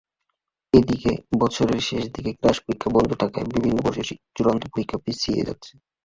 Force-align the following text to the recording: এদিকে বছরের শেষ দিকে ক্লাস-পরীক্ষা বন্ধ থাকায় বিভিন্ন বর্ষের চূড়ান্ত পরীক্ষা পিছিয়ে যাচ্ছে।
এদিকে 0.73 1.11
বছরের 1.39 1.81
শেষ 1.81 2.03
দিকে 2.15 2.31
ক্লাস-পরীক্ষা 2.33 2.89
বন্ধ 2.95 3.09
থাকায় 3.21 3.47
বিভিন্ন 3.53 3.77
বর্ষের 3.79 4.05
চূড়ান্ত 4.35 4.63
পরীক্ষা 4.67 4.97
পিছিয়ে 5.05 5.45
যাচ্ছে। 5.47 5.71